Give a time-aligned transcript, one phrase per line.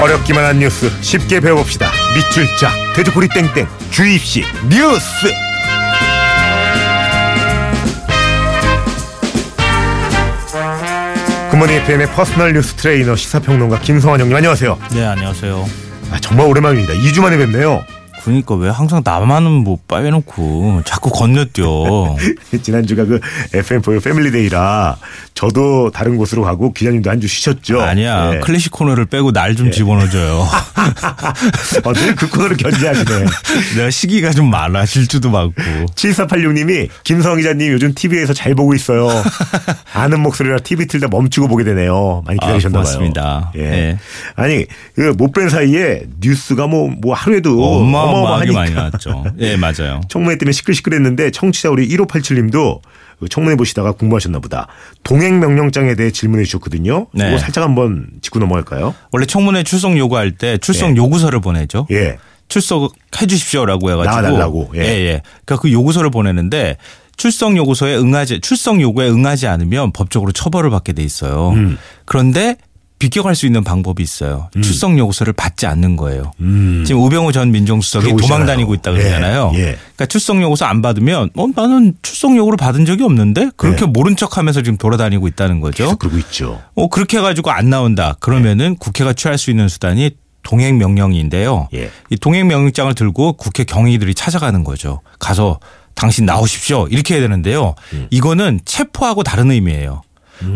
[0.00, 1.90] 어렵기만 한 뉴스 쉽게 배워봅시다.
[2.14, 5.28] 밑줄 쫙 돼지꼬리 땡땡 주입식 뉴스.
[11.50, 14.78] 굿모닝 FM의 personal 뉴스 트레이너 시사평론가 김성환 형님 안녕하세요.
[14.92, 15.68] 네, 안녕하세요.
[16.12, 16.94] 아, 정말 오랜만입니다.
[16.94, 17.84] 2주 만에 뵙네요.
[18.28, 22.16] 그러니까 왜 항상 나만 뭐 빼놓고 자꾸 건너뛰어.
[22.62, 23.20] 지난주가 그
[23.52, 24.96] FM4U 패밀리데이라
[25.34, 27.80] 저도 다른 곳으로 가고 기자님도 한 주 쉬셨죠.
[27.82, 28.34] 아니야.
[28.34, 28.38] 예.
[28.40, 30.46] 클래식 코너를 빼고 날 좀 집어넣어줘요.
[31.84, 33.24] 어, 늘그 코너를 견제하시네.
[33.76, 34.84] 내가 시기가 좀 많아.
[34.86, 35.54] 질주도 많고.
[35.96, 39.08] 7486님이 김성 기자님 요즘 TV에서 잘 보고 있어요.
[39.94, 42.22] 아는 목소리라 TV 틀다 멈추고 보게 되네요.
[42.26, 42.92] 많이 기다리셨나 아, 봐요.
[42.92, 43.52] 고맙습니다.
[43.56, 43.60] 예.
[43.62, 43.98] 예.
[44.36, 48.70] 아니 그 못 뵌 사이에 뉴스가 뭐 뭐 하루에도 어마어마하게 많이 어마어마하니까.
[48.70, 49.24] 나왔죠.
[49.40, 50.00] 예, 맞아요.
[50.08, 52.80] 청문회 때문에 시끌시끌했는데 청취자 우리 1587님도
[53.20, 54.68] 그 청문회 보시다가 궁금하셨나 보다.
[55.02, 57.08] 동행 명령장에 대해 질문해 주셨거든요.
[57.12, 57.24] 네.
[57.26, 58.94] 그거 살짝 한번 짚고 넘어갈까요?
[59.12, 60.96] 원래 청문회 출석 요구할 때 출석 예.
[60.96, 61.86] 요구서를 보내죠.
[61.90, 62.16] 예.
[62.48, 64.10] 출석해 주십시오라고 해가지고.
[64.10, 64.70] 나와달라고.
[64.76, 64.80] 예.
[64.80, 65.22] 예, 예.
[65.44, 66.76] 그러니까 그 요구서를 보내는데
[67.16, 71.50] 출석 요구서에 응하지, 출석 요구에 응하지 않으면 법적으로 처벌을 받게 돼 있어요.
[71.50, 71.76] 음.
[72.04, 72.56] 그런데
[72.98, 74.48] 비껴갈 수 있는 방법이 있어요.
[74.54, 76.32] 출석 요구서를 받지 않는 거예요.
[76.40, 76.84] 음.
[76.86, 78.44] 지금 우병우 전 민정수석이 도망.
[78.46, 79.52] 다니고 있다 예, 그러잖아요.
[79.54, 79.60] 예.
[79.76, 83.86] 그러니까 출석 요구서 안 받으면 어 나는 출석 요구를 받은 적이 없는데 그렇게 네.
[83.86, 85.96] 모른 척하면서 지금 돌아다니고 있다는 거죠.
[85.96, 86.60] 그러고 있죠.
[86.74, 88.16] 어 그렇게 해 가지고 안 나온다.
[88.20, 90.10] 그러면은 국회가 취할 수 있는 수단이
[90.42, 91.68] 동행 명령인데요.
[91.74, 91.90] 예.
[92.10, 95.02] 이 동행 명령장을 들고 국회 경위들이 찾아가는 거죠.
[95.18, 95.60] 가서
[95.94, 97.74] 당신 나오십시오 이렇게 해야 되는데요.
[97.92, 98.06] 음.
[98.10, 100.02] 이거는 체포하고 다른 의미예요.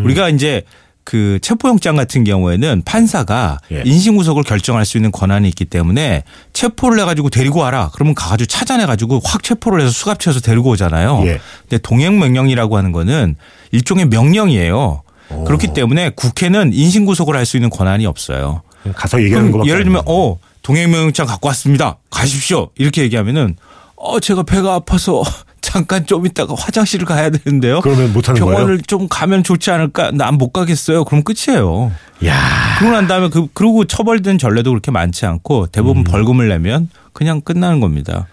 [0.04, 0.62] 우리가 이제
[1.04, 3.82] 그 체포영장 같은 경우에는 판사가 예.
[3.84, 6.22] 인신구속을 결정할 수 있는 권한이 있기 때문에
[6.52, 7.90] 체포를 해가지고 데리고 와라.
[7.92, 11.22] 그러면 가가지고 찾아내가지고 확 체포를 해서 수갑채워서 데리고 오잖아요.
[11.26, 11.40] 예.
[11.62, 13.36] 근데 동행명령이라고 하는 거는
[13.72, 15.02] 일종의 명령이에요.
[15.46, 18.62] 그렇기 때문에 국회는 인신구속을 할 수 있는 권한이 없어요.
[18.94, 20.02] 가서 얘기하는 거밖에 예를 안 들면.
[20.06, 21.98] 어 동행명령장 갖고 왔습니다.
[22.10, 22.68] 가십시오.
[22.76, 23.56] 이렇게 얘기하면은
[23.96, 25.22] 어 제가 배가 아파서
[25.62, 27.80] 잠깐 좀 있다가 화장실을 가야 되는데요.
[27.80, 28.78] 그러면 못 하는 병원을 거예요?
[28.86, 30.10] 좀 가면 좋지 않을까?
[30.10, 31.04] 난 못 가겠어요.
[31.04, 31.92] 그럼 끝이에요.
[32.26, 32.36] 야.
[32.78, 37.80] 그러고 난 다음에 그 그리고 처벌된 전례도 그렇게 많지 않고 대부분 벌금을 내면 그냥 끝나는
[37.80, 38.26] 겁니다.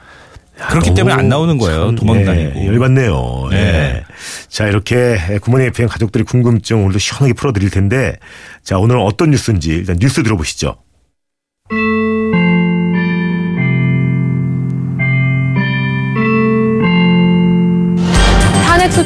[0.70, 1.86] 그렇기 때문에 안 나오는 거예요.
[1.88, 2.66] 참, 도망 예, 다니고.
[2.66, 3.50] 열받네요.
[3.52, 3.56] 예.
[3.56, 4.04] 네.
[4.50, 8.18] 자, 이렇게 구몬의 FM 가족들의 궁금증 오늘도 시원하게 풀어드릴 텐데
[8.64, 10.76] 자, 오늘 어떤 뉴스인지 일단 뉴스 들어보시죠.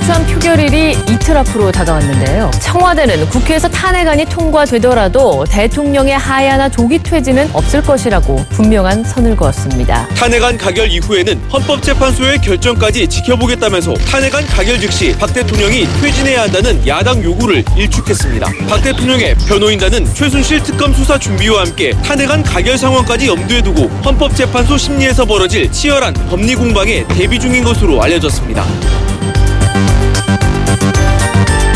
[0.04, 2.52] 소추안 표결일이 이틀 앞으로 다가왔는데요.
[2.62, 10.08] 청와대는 국회에서 탄핵안이 통과되더라도 대통령의 하야나 조기 퇴진은 없을 것이라고 분명한 선을 그었습니다.
[10.10, 17.64] 탄핵안 가결 이후에는 헌법재판소의 결정까지 지켜보겠다면서 탄핵안 가결 즉시 박 대통령이 퇴진해야 한다는 야당 요구를
[17.78, 18.52] 일축했습니다.
[18.68, 25.24] 박 대통령의 변호인단은 최순실 특검 수사 준비와 함께 탄핵안 가결 상황까지 염두에 두고 헌법재판소 심리에서
[25.24, 28.66] 벌어질 치열한 법리 공방에 대비 중인 것으로 알려졌습니다.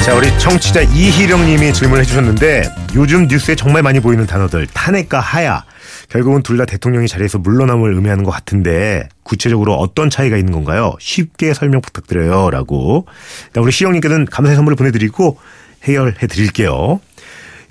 [0.04, 2.64] 자, 우리 청취자 이희령 님이 질문을 해주셨는데
[2.96, 5.66] 요즘 뉴스에 정말 많이 보이는 단어들 탄핵과 하야
[6.10, 10.94] 결국은 둘 다 대통령이 자리에서 물러남을 의미하는 것 같은데 구체적으로 어떤 차이가 있는 건가요?
[11.00, 12.50] 쉽게 설명 부탁드려요.
[12.50, 13.06] 라고
[13.48, 15.38] 일단 우리 시영 님께는 감사의 선물을 보내드리고
[15.84, 17.02] 해결해 드릴게요.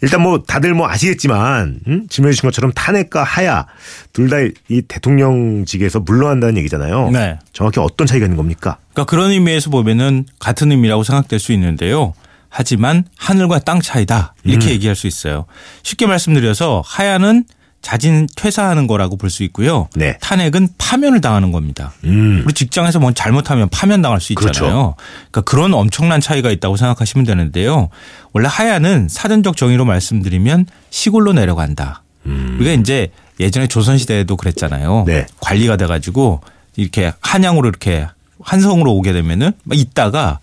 [0.02, 2.06] 일단 뭐 다들 뭐 아시겠지만 음?
[2.08, 3.66] 질문해 주신 것처럼 탄핵과 하야
[4.12, 4.36] 둘 다
[4.68, 7.10] 이 대통령직에서 물러난다는 얘기잖아요.
[7.10, 7.38] 네.
[7.52, 8.78] 정확히 어떤 차이가 있는 겁니까?
[8.92, 12.14] 그러니까 그런 의미에서 보면은 같은 의미라고 생각될 수 있는데요.
[12.48, 15.46] 하지만 하늘과 땅 차이다 이렇게 얘기할 수 있어요.
[15.82, 17.44] 쉽게 말씀드려서 하야는
[17.86, 19.88] 자진 퇴사하는 거라고 볼 수 있고요.
[19.94, 20.18] 네.
[20.20, 21.92] 탄핵은 파면을 당하는 겁니다.
[22.02, 22.42] 음.
[22.44, 24.52] 우리 직장에서 뭐 잘못하면 파면 당할 수 있잖아요.
[24.52, 24.94] 그렇죠.
[25.30, 27.88] 그러니까 그런 엄청난 차이가 있다고 생각하시면 되는데요.
[28.32, 32.02] 원래 하야는 사전적 정의로 말씀드리면 시골로 내려간다.
[32.24, 35.04] 우리가 이제 예전에 조선시대에도 그랬잖아요.
[35.06, 35.26] 네.
[35.40, 36.40] 관리가 돼가지고
[36.74, 38.08] 이렇게 한양으로 이렇게
[38.42, 40.40] 한성으로 오게 되면은 막 있다가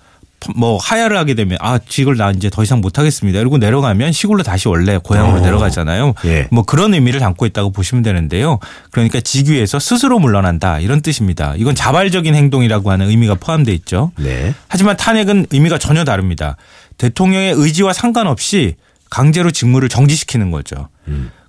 [0.56, 3.40] 뭐 하야를 하게 되면 아 직을 나 이제 더 이상 못 하겠습니다.
[3.40, 5.42] 이러고 내려가면 시골로 다시 원래 고향으로 어.
[5.42, 6.14] 내려가잖아요.
[6.26, 6.48] 예.
[6.52, 8.60] 뭐 그런 의미를 담고 있다고 보시면 되는데요.
[8.92, 11.54] 그러니까 직위에서 스스로 물러난다 이런 뜻입니다.
[11.58, 14.12] 이건 자발적인 행동이라고 하는 의미가 포함돼 있죠.
[14.18, 14.54] 네.
[14.68, 16.58] 하지만 탄핵은 의미가 전혀 다릅니다.
[16.98, 18.76] 대통령의 의지와 상관없이
[19.10, 20.90] 강제로 직무를 정지시키는 거죠.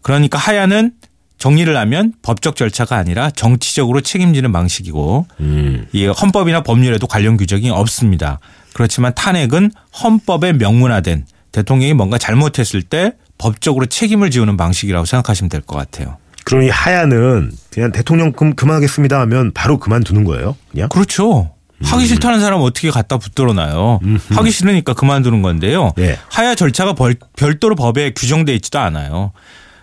[0.02, 0.92] 그러니까 하야는
[1.38, 5.86] 정리를 하면 법적 절차가 아니라 정치적으로 책임지는 방식이고 음.
[5.92, 8.38] 이 헌법이나 법률에도 관련 규정이 없습니다.
[8.74, 9.70] 그렇지만 탄핵은
[10.02, 16.18] 헌법에 명문화된 대통령이 뭔가 잘못했을 때 법적으로 책임을 지우는 방식이라고 생각하시면 될 것 같아요.
[16.44, 20.56] 그럼 이 하야는 그냥 대통령 금 그만하겠습니다 하면 바로 그만두는 거예요?
[20.70, 20.88] 그냥?
[20.90, 21.52] 그렇죠.
[21.82, 24.00] 하기 싫다는 사람 어떻게 갖다 붙들어놔요.
[24.30, 25.92] 하기 싫으니까 그만두는 건데요.
[25.98, 26.18] 예.
[26.28, 29.32] 하야 절차가 벌- 별도로 법에 규정돼 있지도 않아요.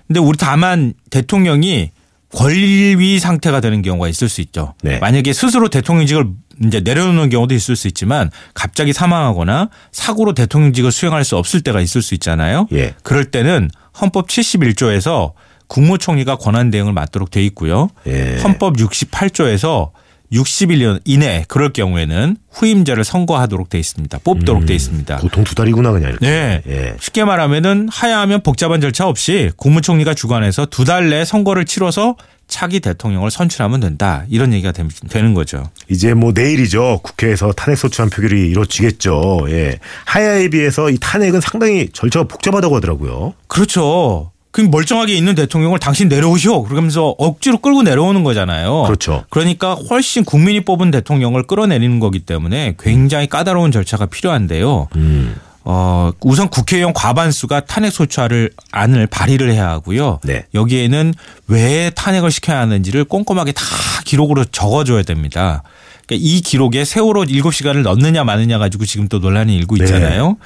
[0.07, 1.91] 근데 우리 다만 대통령이
[2.33, 4.73] 권위 상태가 되는 경우가 있을 수 있죠.
[4.83, 4.99] 네.
[4.99, 6.25] 만약에 스스로 대통령직을
[6.65, 12.01] 이제 내려놓는 경우도 있을 수 있지만 갑자기 사망하거나 사고로 대통령직을 수행할 수 없을 때가 있을
[12.01, 12.67] 수 있잖아요.
[12.73, 12.93] 예.
[13.03, 13.69] 그럴 때는
[13.99, 15.33] 헌법 71조에서
[15.67, 17.89] 국무총리가 권한 대응을 맡도록 돼 있고요.
[18.07, 18.37] 예.
[18.43, 19.91] 헌법 68조에서
[20.33, 24.19] 60일 이내 그럴 경우에는 후임자를 선거하도록 돼 있습니다.
[24.23, 25.17] 뽑도록 돼 있습니다.
[25.17, 26.25] 보통 두 달이구나 그냥 이렇게.
[26.25, 26.61] 네.
[26.67, 26.95] 예.
[27.01, 32.15] 쉽게 말하면은 하야하면 복잡한 절차 없이 국무총리가 주관해서 두 달 내에 선거를 치러서
[32.51, 34.25] 차기 대통령을 선출하면 된다.
[34.29, 35.63] 이런 얘기가 됨- 되는 거죠.
[35.89, 36.99] 이제 뭐 내일이죠.
[37.01, 39.45] 국회에서 탄핵 소추안 표결이 이루어지겠죠.
[39.49, 39.79] 예.
[40.05, 43.33] 하야에 비해서 이 탄핵은 상당히 절차가 복잡하다고 하더라고요.
[43.47, 44.31] 그렇죠.
[44.51, 46.63] 그럼 멀쩡하게 있는 대통령을 당신 내려오시오.
[46.63, 48.83] 그러면서 억지로 끌고 내려오는 거잖아요.
[48.83, 49.23] 그렇죠.
[49.29, 54.89] 그러니까 훨씬 국민이 뽑은 대통령을 끌어내리는 거기 때문에 굉장히 까다로운 절차가 필요한데요.
[54.97, 55.35] 음.
[55.63, 60.19] 어, 우선 국회의원 과반수가 탄핵 소추안을 안을 발의를 해야 하고요.
[60.23, 60.45] 네.
[60.53, 61.13] 여기에는
[61.47, 63.63] 왜 탄핵을 시켜야 하는지를 꼼꼼하게 다
[64.05, 65.63] 기록으로 적어줘야 됩니다.
[66.07, 69.85] 그러니까 이 기록에 세월호 7시간을 넣느냐 마느냐 가지고 지금 또 논란이 일고 네.
[69.85, 70.37] 있잖아요.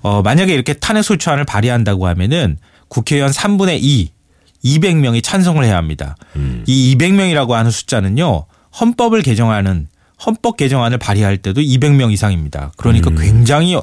[0.00, 4.10] 어, 만약에 이렇게 탄핵 소추안을 발의한다고 하면은 국회의원 3분의 2,
[4.64, 6.16] 200명이 찬성을 해야 합니다.
[6.36, 6.62] 음.
[6.66, 8.44] 이 200명이라고 하는 숫자는요.
[8.80, 9.88] 헌법을 개정하는
[10.24, 12.72] 헌법 개정안을 발의할 때도 200명 이상입니다.
[12.76, 13.76] 그러니까 굉장히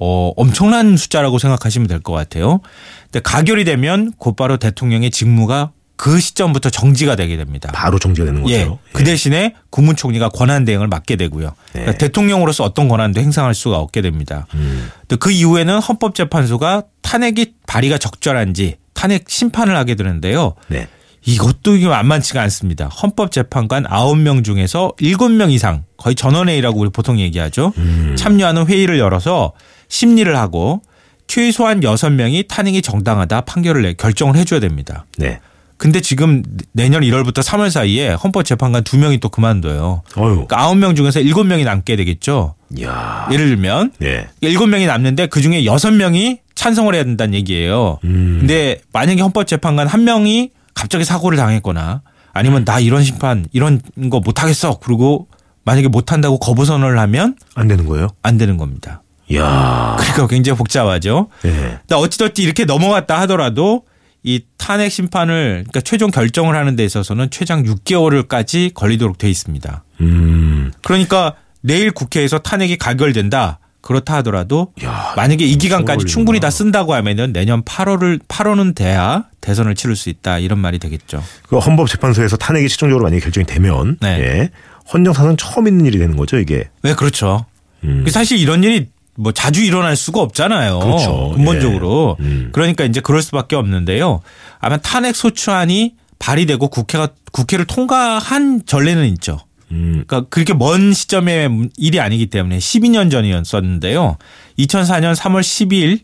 [0.00, 2.60] 어, 엄청난 숫자라고 생각하시면 될 것 같아요.
[3.04, 7.72] 근데 가결이 되면 곧바로 대통령의 직무가 그 시점부터 정지가 되게 됩니다.
[7.74, 8.54] 바로 정지가 되는 거죠.
[8.54, 8.70] 예.
[8.92, 11.54] 그 대신에 국무총리가 권한 대행을 맡게 되고요.
[11.72, 11.98] 그러니까 네.
[11.98, 14.46] 대통령으로서 어떤 권한도 행사할 수가 없게 됩니다.
[14.54, 14.88] 음.
[15.18, 20.54] 그 이후에는 헌법재판소가 탄핵이 발의가 적절한지 탄핵 심판을 하게 되는데요.
[20.68, 20.86] 네.
[21.26, 22.86] 이것도 이게 만만치가 않습니다.
[22.86, 27.72] 헌법재판관 9명 중에서 7명 이상 거의 전원회의라고 우리 보통 얘기하죠.
[27.76, 28.14] 음.
[28.16, 29.52] 참여하는 회의를 열어서
[29.88, 30.82] 심리를 하고
[31.26, 35.04] 최소한 6명이 탄핵이 정당하다 판결을 내 결정을 해줘야 됩니다.
[35.18, 35.40] 네.
[35.76, 36.42] 근데 지금
[36.72, 40.02] 내년 1월부터 3월 사이에 헌법재판관 2명이 또 그만둬요.
[40.16, 40.46] 어유.
[40.46, 42.54] 그러니까 9명 중에서 7명이 남게 되겠죠.
[42.82, 43.28] 야.
[43.30, 44.26] 예를 들면 네.
[44.42, 47.98] 7명이 남는데 그중에 6명이 찬성을 해야 된다는 얘기예요.
[48.04, 48.38] 음.
[48.40, 52.02] 근데 만약에 헌법재판관 한 명이 갑자기 사고를 당했거나
[52.32, 53.80] 아니면 나 이런 심판 이런
[54.10, 54.78] 거 못 하겠어.
[54.80, 55.28] 그리고
[55.64, 58.08] 만약에 못 한다고 거부 선언을 하면 안 되는 거예요?
[58.22, 59.02] 안 되는 겁니다.
[59.34, 59.96] 야.
[59.98, 61.28] 그러니까 굉장히 복잡하죠.
[61.44, 61.50] 예.
[61.50, 63.84] 근데 어찌됐든 이렇게 넘어갔다 하더라도
[64.22, 69.84] 이 탄핵 심판을 그러니까 최종 결정을 하는 데 있어서는 최장 6개월까지 걸리도록 돼 있습니다.
[70.00, 70.72] 음.
[70.82, 73.58] 그러니까 내일 국회에서 탄핵이 가결된다.
[73.80, 75.14] 그렇다 하더라도 야.
[75.16, 76.04] 만약에 이 기간까지.
[76.06, 81.22] 충분히 다 쓴다고 하면은 내년 8월을 8월은 돼야 대선을 치를 수 있다 이런 말이 되겠죠.
[81.48, 84.20] 그 헌법재판소에서 탄핵이 최종적으로 만약에 결정이 되면 네.
[84.20, 84.50] 예.
[84.92, 86.68] 헌정사상 처음 있는 일이 되는 거죠, 이게.
[86.82, 87.46] 왜 그렇죠?
[87.84, 88.04] 음.
[88.08, 88.88] 사실 이런 일이
[89.18, 90.78] 뭐 자주 일어날 수가 없잖아요.
[90.78, 91.32] 그렇죠.
[91.34, 92.16] 근본적으로.
[92.20, 92.24] 예.
[92.24, 92.48] 음.
[92.52, 94.20] 그러니까 이제 그럴 수밖에 없는데요.
[94.60, 99.38] 아마 탄핵 소추안이 발의되고 국회가 국회를 통과한 전례는 있죠.
[99.72, 100.04] 음.
[100.06, 104.16] 그러니까 그렇게 먼 시점의 일이 아니기 때문에 12년 전이었었는데요.
[104.58, 106.00] 2004년 3월 12일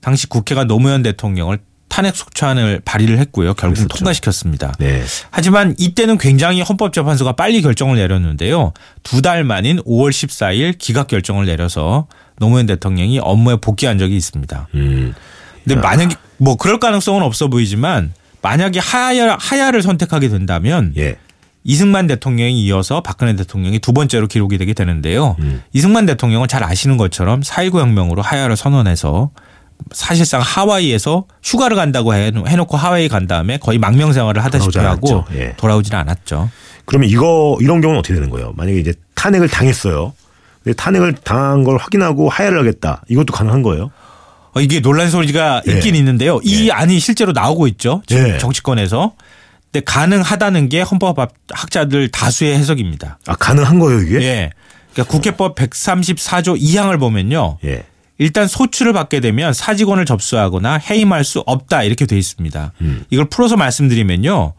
[0.00, 3.54] 당시 국회가 노무현 대통령을 탄핵 소추안을 발의를 했고요.
[3.54, 3.96] 결국 그랬었죠.
[3.98, 4.74] 통과시켰습니다.
[4.78, 5.02] 네.
[5.30, 8.72] 하지만 이때는 굉장히 헌법재판소가 빨리 결정을 내렸는데요.
[9.02, 12.06] 두 달 만인 5월 14일 기각 결정을 내려서
[12.38, 14.68] 노무현 대통령이 업무에 복귀한 적이 있습니다.
[14.74, 15.14] 음.
[15.64, 21.16] 근데 만약에 뭐 그럴 가능성은 없어 보이지만 만약에 하야 하야를 선택하게 된다면 예.
[21.64, 25.36] 이승만 대통령이 이어서 박근혜 대통령이 두 번째로 기록이 되게 되는데요.
[25.40, 25.62] 음.
[25.72, 29.30] 이승만 대통령은 잘 아시는 것처럼 4.19 혁명으로 하야를 선언해서
[29.92, 35.24] 사실상 하와이에서 휴가를 간다고 해- 해놓고 하와이 간 다음에 거의 망명 생활을 하다시피 하고.
[35.34, 35.54] 예.
[35.56, 36.48] 돌아오질 않았죠.
[36.84, 38.52] 그러면 이거 이런 경우는 어떻게 되는 거예요?
[38.56, 40.14] 만약에 이제 탄핵을 당했어요.
[40.68, 43.02] 근데 탄핵을 당한 걸 확인하고 하야를 하겠다.
[43.08, 43.90] 이것도 가능한 거예요?
[44.52, 45.72] 어, 이게 논란 소리가 예.
[45.72, 46.40] 있긴 있는데요.
[46.44, 48.02] 이 안이 실제로 나오고 있죠.
[48.10, 48.36] 예.
[48.36, 49.14] 정치권에서.
[49.72, 53.18] 근데 가능하다는 게 헌법학자들 다수의 해석입니다.
[53.26, 54.22] 아 가능한 거예요 이게?
[54.22, 54.50] 예.
[54.92, 57.58] 그러니까 국회법 134조 2항을 보면요.
[57.64, 57.84] 예.
[58.18, 62.72] 일단 소추를 받게 되면 사직원을 접수하거나 해임할 수 없다 이렇게 돼 있습니다.
[62.82, 63.04] 음.
[63.08, 64.52] 이걸 풀어서 말씀드리면요.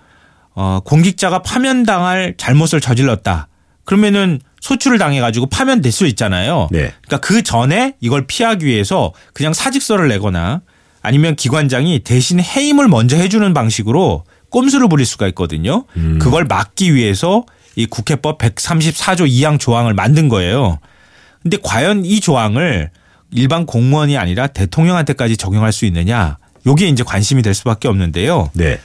[0.56, 3.48] 어, 공직자가 파면당할 잘못을 저질렀다.
[3.84, 6.68] 그러면은 소추를 당해가지고 파면될 수 있잖아요.
[6.72, 6.92] 네.
[7.02, 10.62] 그러니까 그 전에 이걸 피하기 위해서 그냥 사직서를 내거나
[11.02, 15.86] 아니면 기관장이 대신 해임을 먼저 해주는 방식으로 꼼수를 부릴 수가 있거든요.
[15.96, 16.20] 음.
[16.20, 20.80] 그걸 막기 위해서 이 국회법 134조 2항 조항을 만든 거예요.
[21.42, 22.90] 근데 과연 이 조항을
[23.32, 26.38] 일반 공무원이 아니라 대통령한테까지 적용할 수 있느냐?
[26.66, 28.50] 요게 이제 관심이 될 수밖에 없는데요.
[28.54, 28.80] 네.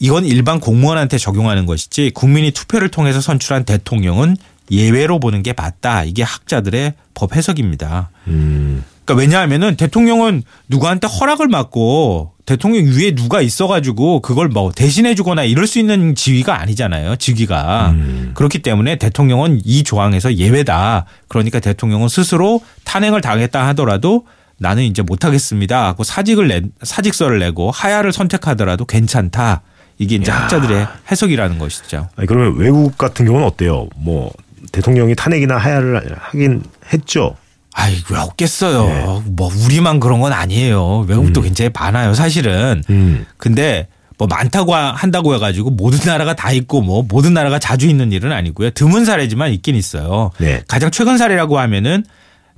[0.00, 4.36] 이건 일반 공무원한테 적용하는 것이지 국민이 투표를 통해서 선출한 대통령은
[4.70, 6.04] 예외로 보는 게 맞다.
[6.04, 8.10] 이게 학자들의 법 해석입니다.
[8.28, 8.84] 음.
[9.04, 15.78] 그러니까 왜냐하면은 대통령은 누구한테 허락을 받고 대통령 위에 누가 있어가지고 그걸 뭐 대신해주거나 이럴 수
[15.78, 17.16] 있는 지위가 아니잖아요.
[17.16, 18.32] 직위가 음.
[18.34, 21.06] 그렇기 때문에 대통령은 이 조항에서 예외다.
[21.28, 24.26] 그러니까 대통령은 스스로 탄핵을 당했다 하더라도
[24.58, 25.86] 나는 이제 못하겠습니다.
[25.86, 29.62] 하고 사직을 내 사직서를 내고 하야를 선택하더라도 괜찮다.
[29.98, 30.42] 이게 이제 야.
[30.42, 32.08] 학자들의 해석이라는 것이죠.
[32.16, 33.88] 아니 그러면 외국 같은 경우는 어때요?
[33.96, 34.32] 뭐
[34.76, 37.34] 대통령이 탄핵이나 하야를 하긴 했죠.
[37.72, 39.22] 아이 왜 없겠어요.
[39.26, 41.04] 뭐 우리만 그런 건 아니에요.
[41.08, 42.14] 외국도 굉장히 많아요.
[42.14, 42.82] 사실은.
[42.90, 43.26] 음.
[43.38, 48.12] 근데 뭐 많다고 하- 한다고 해가지고 모든 나라가 다 있고 뭐 모든 나라가 자주 있는
[48.12, 48.70] 일은 아니고요.
[48.70, 50.30] 드문 사례지만 있긴 있어요.
[50.38, 50.62] 네.
[50.68, 52.04] 가장 최근 사례라고 하면은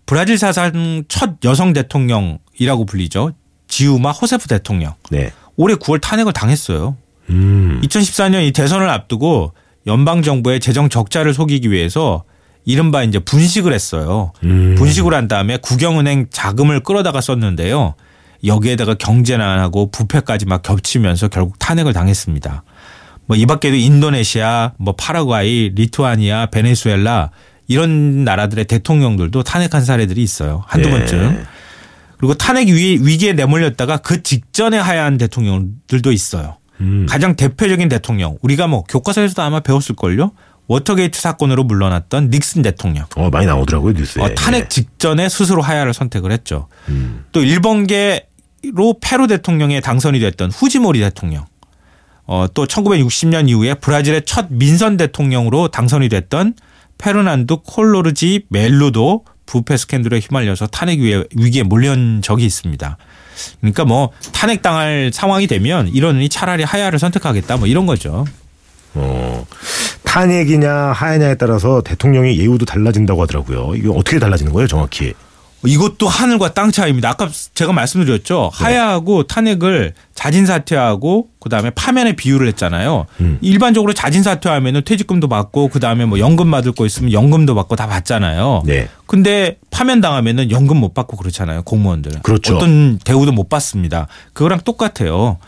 [0.06, 3.32] 브라질 사상 첫 여성 대통령이라고 불리죠.
[3.68, 4.94] 지우마 호세프 대통령.
[5.10, 5.30] 네.
[5.56, 6.96] 올해 9월 탄핵을 당했어요.
[7.30, 7.80] 음.
[7.84, 9.52] 2014년 이 대선을 앞두고
[9.88, 12.22] 연방 정부의 재정 적자를 속이기 위해서
[12.64, 14.32] 이른바 이제 분식을 했어요.
[14.44, 14.74] 음.
[14.76, 17.94] 분식을 한 다음에 국영은행 자금을 끌어다가 썼는데요.
[18.44, 22.62] 여기에다가 경제난하고 부패까지 막 겹치면서 결국 탄핵을 당했습니다.
[23.26, 27.30] 뭐 이 밖에도 인도네시아, 뭐 파라과이, 리투아니아, 베네수엘라
[27.66, 30.64] 이런 나라들의 대통령들도 탄핵한 사례들이 있어요.
[30.66, 30.98] 한두 네.
[30.98, 31.44] 번쯤.
[32.18, 36.57] 그리고 탄핵 위, 위기에 내몰렸다가 그 직전에 하야한 대통령들도 있어요.
[36.80, 37.06] 음.
[37.08, 40.32] 가장 대표적인 대통령 우리가 뭐 교과서에서도 아마 배웠을걸요.
[40.68, 43.06] 워터게이트 사건으로 물러났던 닉슨 대통령.
[43.16, 44.22] 어 많이 나오더라고요 뉴스에.
[44.22, 46.68] 어, 탄핵 직전에 스스로 하야를 선택을 했죠.
[46.88, 47.24] 음.
[47.32, 51.46] 또 일본계로 페루 대통령에 당선이 됐던 후지모리 대통령.
[52.26, 56.54] 어, 또 1960년 이후에 브라질의 첫 민선 대통령으로 당선이 됐던
[56.98, 62.98] 페르난도 콜로르지 멜로도 부패 스캔들에 휘말려서 탄핵 위기에 몰려온 적이 있습니다.
[63.60, 68.26] 그러니까 뭐 탄핵 당할 상황이 되면 이러니 차라리 하야를 선택하겠다 뭐 이런 거죠.
[68.94, 69.46] 어,
[70.04, 73.74] 탄핵이냐 하야냐에 따라서 대통령의 예우도 달라진다고 하더라고요.
[73.74, 75.14] 이게 어떻게 달라지는 거예요, 정확히?
[75.66, 77.10] 이것도 하늘과 땅 차이입니다.
[77.10, 78.50] 아까 제가 말씀드렸죠.
[78.52, 83.06] 하야하고 탄핵을 자진 사퇴하고 그다음에 파면에 비유를 했잖아요.
[83.20, 83.38] 음.
[83.40, 88.62] 일반적으로 자진 사퇴하면은 퇴직금도 받고 그다음에 뭐 연금 받을 거 있으면 연금도 받고 다 받잖아요.
[88.66, 88.88] 네.
[89.06, 91.62] 근데 파면 당하면은 연금 못 받고 그렇잖아요.
[91.62, 92.22] 공무원들.
[92.22, 92.56] 그렇죠.
[92.56, 94.06] 어떤 대우도 못 받습니다.
[94.34, 95.38] 그거랑 똑같아요.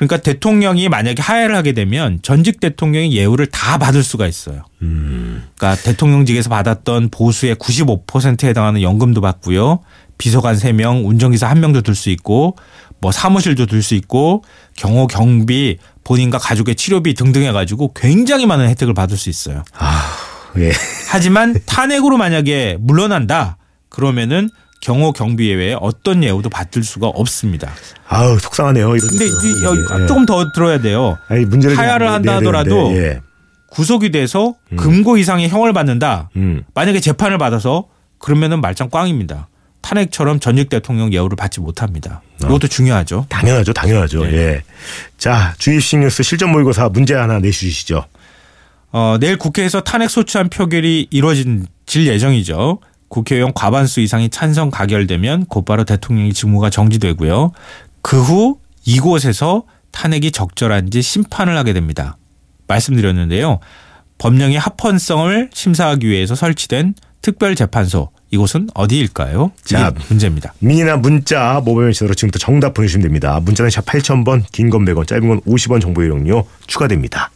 [0.00, 4.62] 그러니까 대통령이 만약에 하야를 하게 되면 전직 대통령이 예우를 다 받을 수가 있어요.
[4.80, 5.44] 음.
[5.54, 9.80] 그러니까 대통령직에서 받았던 보수의 95%에 해당하는 연금도 받고요.
[10.16, 12.56] 비서관 3명, 운전기사 1명도 들 수 있고
[13.02, 14.42] 뭐 사무실도 들 수 있고
[14.76, 19.64] 경호 경비 본인과 가족의 치료비 등등 해 가지고 굉장히 많은 혜택을 받을 수 있어요.
[20.56, 20.72] 예.
[21.10, 23.58] 하지만 탄핵으로 만약에 물러난다
[23.90, 24.48] 그러면은
[24.80, 27.70] 경호 경비 외에 어떤 예우도 받을 수가 없습니다.
[28.08, 28.88] 아우 속상하네요.
[28.90, 30.06] 근데 예.
[30.06, 31.18] 조금 더 들어야 돼요.
[31.28, 33.20] 아니, 문제를 좀 하야를 한다 하더라도 예.
[33.68, 36.30] 구속이 돼서 금고 이상의 형을 받는다.
[36.36, 36.64] 음.
[36.74, 37.86] 만약에 재판을 받아서
[38.18, 39.48] 그러면은 말짱 꽝입니다.
[39.80, 42.22] 탄핵처럼 전직 대통령 예우를 받지 못합니다.
[42.42, 43.26] 이것도 중요하죠.
[43.28, 44.24] 당연하죠, 당연하죠.
[44.24, 44.32] 네.
[44.32, 44.62] 예.
[45.16, 48.04] 자, 주입식 뉴스 실전 모의고사 문제 하나 내주시죠.
[48.92, 52.80] 어, 내일 국회에서 탄핵 소추안 표결이 이루어질 예정이죠.
[53.10, 57.52] 국회의원 과반수 이상이 찬성 가결되면 곧바로 대통령의 직무가 정지되고요.
[58.00, 62.16] 그 후 이곳에서 탄핵이 적절한지 심판을 하게 됩니다.
[62.68, 63.58] 말씀드렸는데요.
[64.18, 69.50] 법령의 합헌성을 심사하기 위해서 설치된 특별재판소 이곳은 어디일까요?
[69.64, 70.54] 자, 문제입니다.
[70.60, 73.40] 미니나 문자 모바일 메시지로 지금부터 정답 보내주시면 됩니다.
[73.40, 77.30] 문자는 샵 8000번, 긴 건 100원, 짧은 건 50원 정보 이용료 추가됩니다.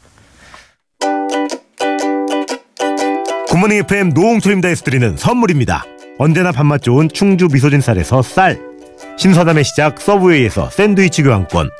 [3.54, 5.84] 굿모닝 FM 노홍철입니다에서 드리는 선물입니다.
[6.18, 8.58] 언제나 밥맛 좋은 충주 미소진 쌀에서 쌀.
[9.16, 11.70] 신선함의 시작 서브웨이에서 샌드위치 교환권.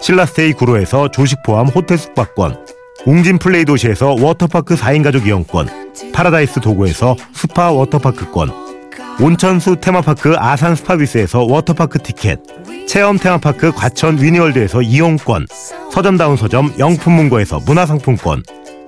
[0.00, 2.66] 신라스테이 구로에서 조식 포함 호텔 숙박권.
[3.06, 5.68] 웅진 플레이 도시에서 워터파크 4인 가족 이용권.
[6.12, 8.50] 파라다이스 도구에서 스파 워터파크권.
[9.20, 12.40] 온천수 테마파크 아산 스파비스에서 워터파크 티켓.
[12.88, 15.46] 체험 테마파크 과천 위니월드에서 이용권.
[15.92, 18.42] 서점다운 서점 영풍문고에서 문화상품권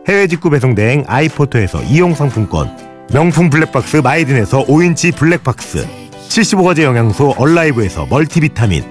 [0.06, 2.70] 해외 직구 배송 대행 아이포터에서 이용 상품권
[3.12, 5.86] 명품 블랙박스 마이딘에서 5인치 블랙박스
[6.28, 8.84] 75가지 영양소 얼라이브에서 멀티비타민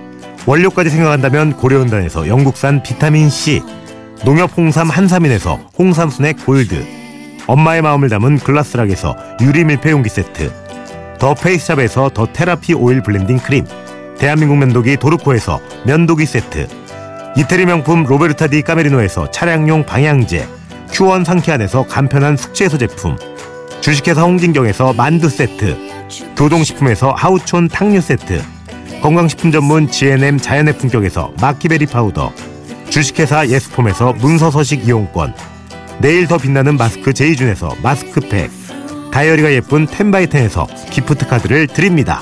[0.48, 3.62] 원료까지 생각한다면 고려은단에서 영국산 비타민C
[4.25, 6.84] 농협 홍삼 한삼인에서 홍삼 스낵 골드
[7.46, 10.51] 엄마의 마음을 담은 글라스락에서 유리 밀폐 용기 세트
[11.20, 13.65] 더 페이스샵에서 더 테라피 오일 블렌딩 크림
[14.17, 16.67] 대한민국 면도기 도르코에서 면도기 세트
[17.38, 20.62] 이태리 명품 로베르타 디 까메리노에서 차량용 방향제
[20.93, 23.17] 큐원 상쾌한에서 간편한 숙취해소 제품
[23.81, 25.75] 주식회사 홍진경에서 만두 세트
[26.38, 28.41] 교동식품에서 하우촌 탕류 세트
[29.01, 32.31] 건강식품 전문 GNM 자연의 품격에서 마키베리 파우더
[32.89, 35.33] 주식회사 예스폼에서 문서서식 이용권
[36.00, 38.51] 내일 더 빛나는 마스크 제이준에서 마스크팩
[39.12, 42.19] 다이어리가 예쁜 텐바이텐에서 기프트 카드를 드립니다.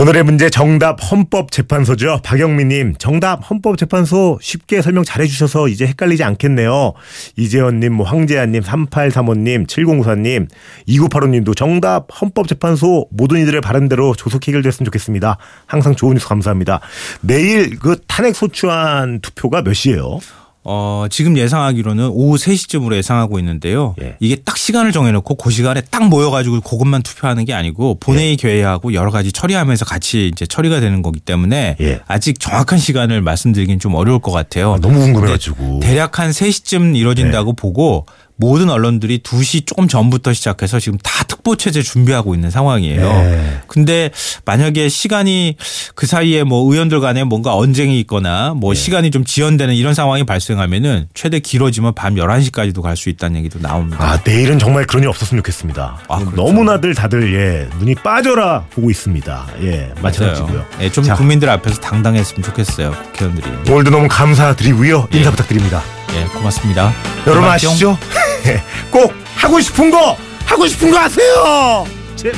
[0.00, 2.20] 오늘의 문제 정답 헌법재판소죠.
[2.24, 6.94] 박영민님 정답 헌법재판소 쉽게 설명 잘해주셔서 이제 헷갈리지 않겠네요.
[7.36, 10.48] 이재원님, 뭐 황재한님, 3835님, 7094님,
[10.88, 15.36] 2985님도 정답 헌법재판소 모든 이들의 바른대로 조속 해결됐으면 좋겠습니다.
[15.66, 16.80] 항상 좋은 뉴스 감사합니다.
[17.20, 20.20] 내일 그 탄핵 소추안 투표가 몇 시예요?
[20.62, 23.94] 어, 지금 예상하기로는 오후 3시쯤으로 예상하고 있는데요.
[24.02, 24.16] 예.
[24.20, 29.10] 이게 딱 시간을 정해놓고 그 시간에 딱 모여가지고 그것만 투표하는 게 아니고 본회의 개회하고 여러
[29.10, 32.00] 가지 처리하면서 같이 이제 처리가 되는 거기 때문에 예.
[32.06, 34.74] 아직 정확한 시간을 말씀드리긴 좀 어려울 것 같아요.
[34.74, 35.80] 아, 너무 궁금해가지고.
[35.80, 38.04] 대략 한 3시쯤 이뤄진다고 보고
[38.40, 43.02] 모든 언론들이 2시 조금 전부터 시작해서 지금 다 특보 체제 준비하고 있는 상황이에요.
[43.02, 43.60] 네.
[43.66, 44.10] 근데
[44.46, 45.56] 만약에 시간이
[45.94, 48.80] 그 사이에 뭐 의원들 간에 뭔가 언쟁이 있거나 뭐 네.
[48.80, 53.96] 시간이 좀 지연되는 이런 상황이 발생하면은 최대 길어지면 밤 11시까지도 갈 수 있다는 얘기도 나옵니다.
[54.02, 56.00] 아, 내일은 정말 그런 일 없었으면 좋겠습니다.
[56.08, 56.36] 아, 그렇죠.
[56.36, 59.46] 너무나들 다들 예, 눈이 빠져라 보고 있습니다.
[59.62, 60.64] 예, 마찬가지고요.
[60.80, 61.14] 예, 좀 자.
[61.14, 62.90] 국민들 앞에서 당당했으면 좋겠어요.
[63.12, 63.72] 국회의원들이.
[63.72, 65.08] 오늘도 너무 감사드리고요.
[65.12, 65.30] 인사 예.
[65.30, 65.82] 부탁드립니다.
[66.14, 66.92] 예, 고맙습니다.
[67.26, 67.70] 여러분 고맙죠?
[67.70, 67.98] 아시죠?
[68.90, 71.86] 꼭 하고 싶은 거 하고 싶은 거 하세요.
[72.16, 72.32] 제...